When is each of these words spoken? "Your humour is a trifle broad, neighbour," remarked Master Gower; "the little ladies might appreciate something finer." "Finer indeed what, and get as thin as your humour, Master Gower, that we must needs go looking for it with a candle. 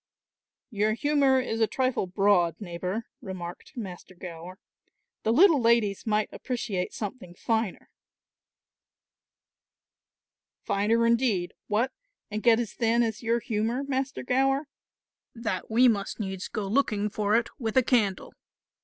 "Your 0.71 0.93
humour 0.93 1.39
is 1.39 1.61
a 1.61 1.67
trifle 1.67 2.07
broad, 2.07 2.59
neighbour," 2.59 3.05
remarked 3.21 3.77
Master 3.77 4.15
Gower; 4.15 4.57
"the 5.21 5.31
little 5.31 5.61
ladies 5.61 6.07
might 6.07 6.27
appreciate 6.33 6.91
something 6.91 7.35
finer." 7.35 7.87
"Finer 10.63 11.05
indeed 11.05 11.53
what, 11.67 11.91
and 12.31 12.41
get 12.41 12.59
as 12.59 12.73
thin 12.73 13.03
as 13.03 13.21
your 13.21 13.41
humour, 13.41 13.83
Master 13.83 14.23
Gower, 14.23 14.67
that 15.35 15.69
we 15.69 15.87
must 15.87 16.19
needs 16.19 16.47
go 16.47 16.65
looking 16.65 17.07
for 17.07 17.35
it 17.35 17.49
with 17.59 17.77
a 17.77 17.83
candle. 17.83 18.33